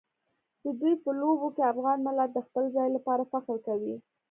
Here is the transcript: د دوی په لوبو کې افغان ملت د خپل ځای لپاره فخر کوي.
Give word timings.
د 0.63 0.65
دوی 0.79 0.93
په 1.03 1.09
لوبو 1.19 1.47
کې 1.55 1.69
افغان 1.73 1.97
ملت 2.07 2.29
د 2.33 2.39
خپل 2.47 2.63
ځای 2.75 2.87
لپاره 2.95 3.23
فخر 3.31 3.57
کوي. 3.67 3.95